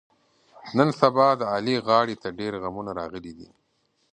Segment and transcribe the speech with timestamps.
[0.77, 3.49] نن سبا د علي غاړې ته ډېرغمونه راغلي دي.